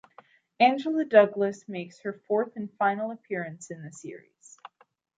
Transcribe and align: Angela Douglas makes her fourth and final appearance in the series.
Angela 0.59 1.05
Douglas 1.05 1.65
makes 1.69 1.99
her 1.99 2.11
fourth 2.27 2.55
and 2.55 2.73
final 2.73 3.11
appearance 3.11 3.69
in 3.69 3.83
the 3.83 3.91
series. 3.91 4.57